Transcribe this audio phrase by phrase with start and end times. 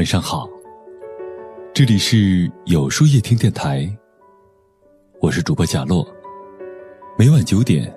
[0.00, 0.48] 晚上好，
[1.74, 3.86] 这里是有书夜听电台，
[5.20, 6.10] 我是主播贾洛，
[7.18, 7.94] 每晚九点，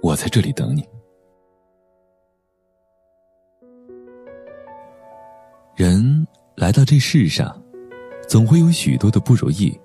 [0.00, 0.84] 我在这里等你。
[5.76, 6.26] 人
[6.56, 7.62] 来到这世上，
[8.28, 9.78] 总会有许多的不如意，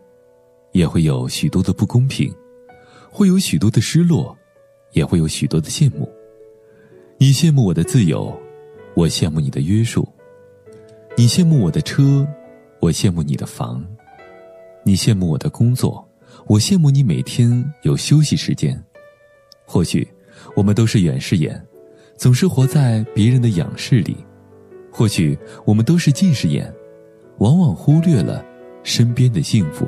[0.72, 2.34] 也会有许多的不公平，
[3.12, 4.36] 会有许多的失落，
[4.94, 6.12] 也会有许多的羡慕。
[7.20, 8.36] 你羡慕我的自由，
[8.96, 10.04] 我羡慕你的约束。
[11.20, 12.28] 你羡慕我的车，
[12.80, 13.82] 我羡慕你的房；
[14.84, 16.08] 你羡慕我的工作，
[16.46, 18.80] 我羡慕你每天有休息时间。
[19.66, 20.08] 或许
[20.56, 21.60] 我们都是远视眼，
[22.18, 24.14] 总是活在别人的仰视里；
[24.92, 25.36] 或许
[25.66, 26.72] 我们都是近视眼，
[27.40, 28.46] 往往忽略了
[28.84, 29.88] 身边的幸福。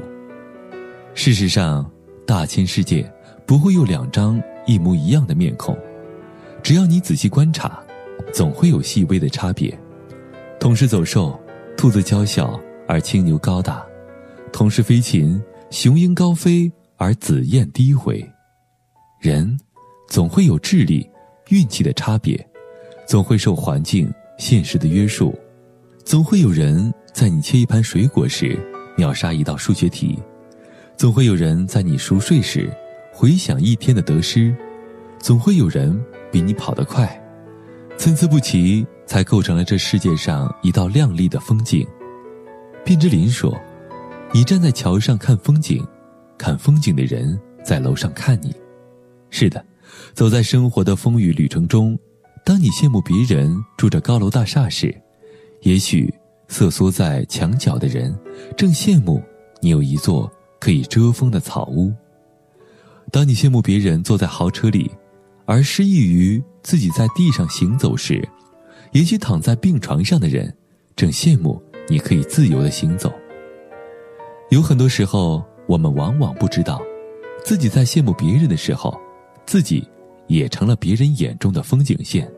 [1.14, 1.88] 事实上，
[2.26, 3.08] 大千世界
[3.46, 5.78] 不会有两张一模一样的面孔，
[6.64, 7.84] 只要你仔细观察，
[8.34, 9.80] 总会有细微的差别。
[10.60, 11.40] 同是走兽，
[11.78, 13.82] 兔子娇小而青牛高大；
[14.52, 18.24] 同是飞禽，雄鹰高飞而紫燕低回。
[19.22, 19.58] 人
[20.10, 21.10] 总会有智力、
[21.48, 22.46] 运气的差别，
[23.08, 25.34] 总会受环境、现实的约束，
[26.04, 28.60] 总会有人在你切一盘水果时
[28.98, 30.20] 秒杀一道数学题，
[30.98, 32.70] 总会有人在你熟睡时
[33.14, 34.54] 回想一天的得失，
[35.20, 35.98] 总会有人
[36.30, 37.10] 比你跑得快，
[38.00, 38.88] 参差不齐。
[39.10, 41.84] 才构成了这世界上一道亮丽的风景。
[42.86, 43.60] 卞之琳说
[44.32, 45.84] ：“你站在桥上看风景，
[46.38, 48.54] 看风景的人在楼上看你。”
[49.32, 49.66] 是的，
[50.14, 51.98] 走在生活的风雨旅程中，
[52.46, 54.96] 当你羡慕别人住着高楼大厦时，
[55.64, 56.14] 也许
[56.48, 58.16] 瑟缩在墙角的人
[58.56, 59.24] 正羡慕
[59.60, 61.92] 你有一座可以遮风的草屋。
[63.12, 64.92] 当你羡慕别人坐在豪车里，
[65.50, 68.24] 而失意于自己在地上行走时，
[68.92, 70.56] 也许躺在病床上的人，
[70.96, 73.12] 正羡慕你可以自由的行走。
[74.52, 76.80] 有很多时候，我们往往不知道，
[77.44, 78.96] 自己在羡慕别人的时候，
[79.48, 79.84] 自己
[80.28, 82.32] 也成了别人眼中的风景线。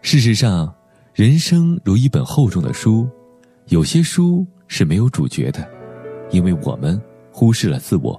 [0.00, 0.72] 事实上，
[1.14, 3.08] 人生如一本厚重的书，
[3.70, 5.68] 有些书是没有主角的，
[6.30, 7.02] 因为我们
[7.32, 8.14] 忽视了自我；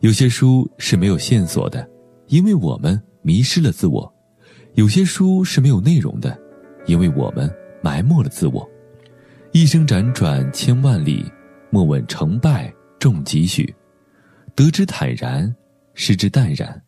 [0.00, 1.86] 有些书是没有线索的，
[2.28, 4.10] 因为我们迷失了自我；
[4.74, 6.38] 有些书是没有内容的。
[6.86, 7.48] 因为我们
[7.82, 8.68] 埋没了自我，
[9.52, 11.30] 一生辗转千万里，
[11.70, 13.72] 莫问成败重几许，
[14.54, 15.54] 得之坦然，
[15.94, 16.82] 失之淡然。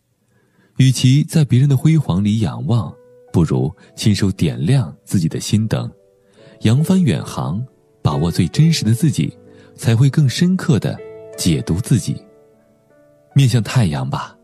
[0.79, 2.93] 与其在别人的辉煌里仰望，
[3.33, 5.89] 不如亲手点亮自己的心灯，
[6.63, 7.65] 扬帆远航，
[8.01, 9.37] 把握最真实的自己，
[9.77, 10.99] 才会更深刻的
[11.37, 12.17] 解读自己。
[13.35, 14.37] 面向太阳吧，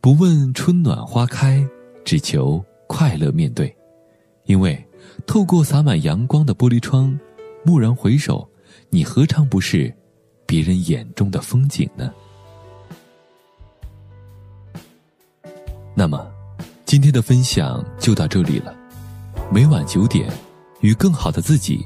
[0.00, 1.62] 不问春暖花开，
[2.04, 3.74] 只求快乐面对，
[4.44, 4.86] 因为。
[5.26, 7.18] 透过洒满阳光的玻璃窗，
[7.64, 8.48] 蓦然回首，
[8.90, 9.92] 你何尝不是
[10.46, 12.12] 别人眼中的风景呢？
[15.94, 16.30] 那么，
[16.84, 18.74] 今天的分享就到这里了。
[19.50, 20.30] 每晚九点，
[20.80, 21.84] 与更好的自己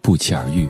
[0.00, 0.68] 不期而遇。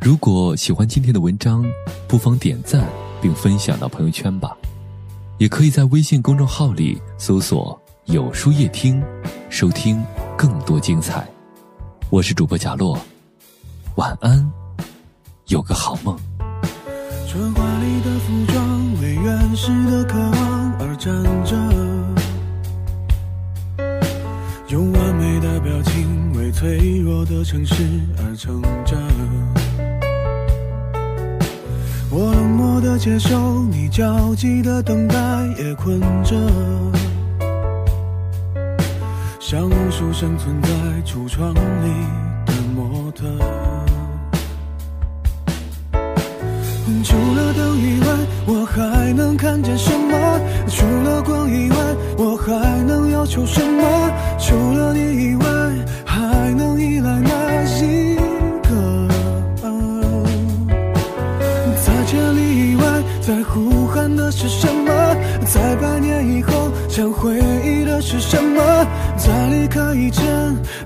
[0.00, 1.64] 如果喜欢今天的文章，
[2.08, 2.86] 不妨点赞
[3.22, 4.56] 并分享到朋友圈吧。
[5.38, 9.02] 也可以在微信公众号里搜索“有书夜听”，
[9.50, 10.02] 收听。
[10.36, 11.26] 更多精彩，
[12.10, 12.98] 我是主播贾洛，
[13.94, 14.50] 晚安，
[15.46, 16.18] 有个好梦。
[17.28, 21.56] 春华丽的服装为原始的渴望而站着，
[24.68, 27.74] 用完美的表情为脆弱的城市
[28.18, 29.63] 而撑着。
[32.16, 35.16] 我冷漠的接受你焦急的等待，
[35.58, 36.36] 也困着。
[39.40, 40.68] 像无数生存在
[41.04, 41.90] 橱窗里
[42.46, 43.24] 的模特，
[47.02, 48.06] 除了灯以外，
[48.46, 50.40] 我还能看见什么？
[50.68, 51.76] 除了光以外，
[52.16, 53.82] 我还能要求什么？
[54.38, 55.44] 除了你以外，
[64.36, 65.16] 是什么？
[65.46, 68.60] 在百年以后，想回忆的是什么？
[69.16, 70.24] 在离开以前，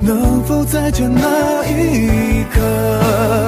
[0.00, 3.47] 能否再见那一刻？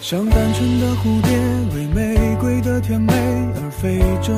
[0.00, 1.36] 像单纯的蝴蝶，
[1.74, 3.12] 为玫瑰的甜美
[3.56, 4.32] 而飞着；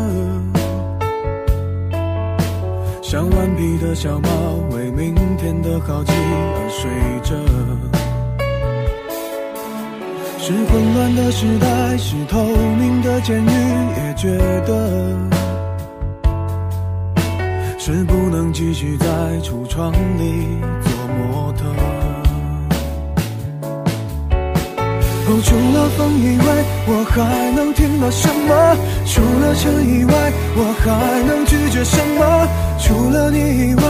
[3.02, 4.28] 像顽皮的小猫，
[4.72, 6.90] 为明天的好奇而睡
[7.22, 7.36] 着。
[10.38, 13.50] 是混乱的时代，是透明的监狱，
[13.96, 14.36] 也觉
[14.66, 15.16] 得
[17.78, 19.06] 是不能继续在
[19.42, 21.99] 橱窗里做模特。
[25.42, 26.44] 除了风以外，
[26.86, 28.76] 我还能听到什么？
[29.06, 32.48] 除了尘以外，我还能拒绝什么？
[32.78, 33.38] 除了你
[33.70, 33.82] 以外，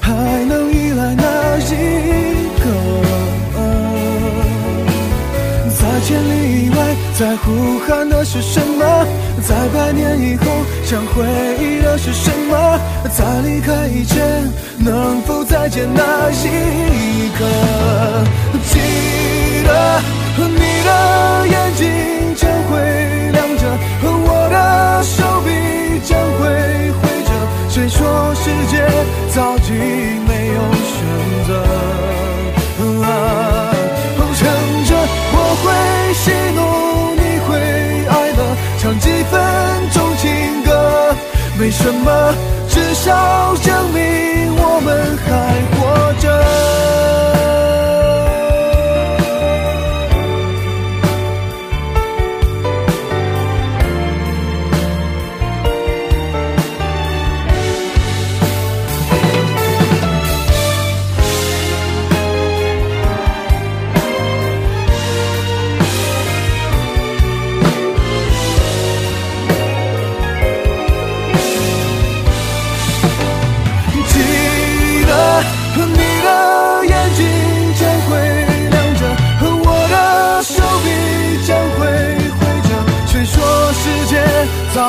[0.00, 0.12] 还
[0.44, 1.24] 能依赖哪
[1.58, 2.66] 一个？
[5.78, 6.76] 在千里以外，
[7.18, 9.06] 在呼喊的是什么？
[9.42, 10.44] 在百年以后，
[10.84, 11.24] 想回
[11.58, 12.78] 忆的是什么？
[13.16, 17.44] 在离开以前，能否再见那一刻？
[18.70, 18.78] 记
[19.64, 20.00] 得
[20.44, 20.90] 你的
[21.48, 22.72] 眼睛将会
[23.32, 23.62] 亮着，
[24.02, 25.48] 我的手臂
[26.04, 26.42] 将会
[26.92, 27.30] 挥着。
[27.70, 27.98] 谁说
[28.34, 28.74] 世界
[29.34, 29.70] 早已
[30.28, 30.94] 没有选
[31.46, 31.50] 择？
[33.02, 33.08] 啊，
[34.38, 34.40] 趁
[34.84, 34.90] 着
[35.32, 35.64] 我会
[36.14, 36.24] 喜
[36.54, 36.58] 怒，
[37.16, 37.48] 你会
[38.08, 38.40] 哀乐，
[38.78, 39.34] 唱几分
[39.92, 40.24] 钟情
[40.64, 40.68] 歌，
[41.58, 42.08] 没什么，
[42.68, 43.98] 至少证明
[44.58, 44.86] 我们
[45.24, 45.26] 还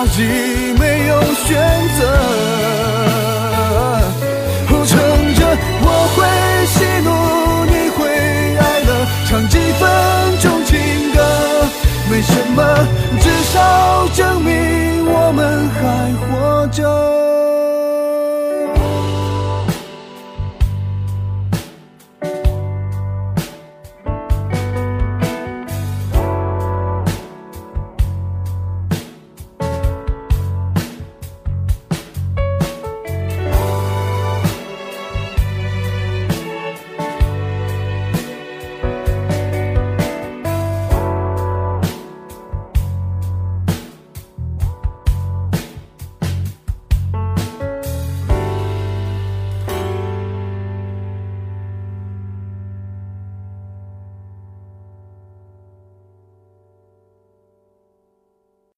[0.10, 0.24] 自己
[0.80, 1.58] 没有选
[2.00, 2.00] 择？
[4.86, 4.98] 撑
[5.36, 5.42] 着
[5.82, 6.18] 我会
[6.68, 7.10] 喜怒，
[7.66, 7.98] 你会
[8.58, 8.90] 哀乐，
[9.28, 9.84] 唱几分
[10.40, 10.80] 钟情
[11.14, 11.18] 歌，
[12.10, 12.64] 没什么，
[13.20, 17.27] 至少证明我们还活着。